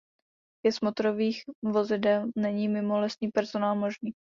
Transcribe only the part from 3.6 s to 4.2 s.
možný.